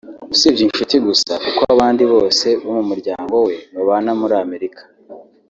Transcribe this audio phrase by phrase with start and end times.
[0.33, 4.81] usibye inshuti gusa kuko abandi bose bo mu muryango we babana muri Amerika